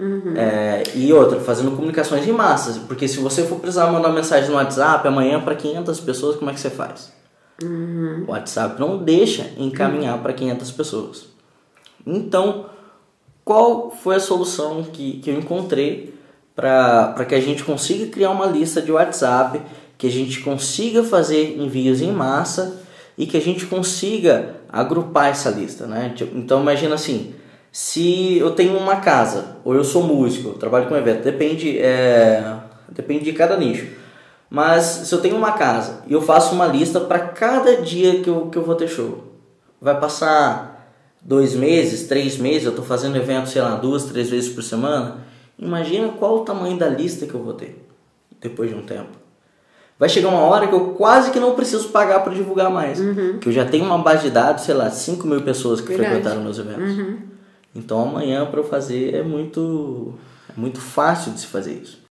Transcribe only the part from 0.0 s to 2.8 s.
Uhum. É, e outra, fazendo comunicações em massas.